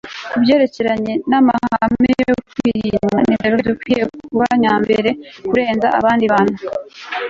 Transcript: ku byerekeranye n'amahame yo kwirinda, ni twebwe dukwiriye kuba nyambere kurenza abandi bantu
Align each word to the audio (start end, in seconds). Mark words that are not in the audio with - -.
ku 0.29 0.37
byerekeranye 0.43 1.13
n'amahame 1.29 2.11
yo 2.27 2.35
kwirinda, 2.49 3.15
ni 3.25 3.35
twebwe 3.39 3.61
dukwiriye 3.69 4.05
kuba 4.29 4.47
nyambere 4.61 5.09
kurenza 5.47 5.87
abandi 5.99 6.25
bantu 6.33 6.57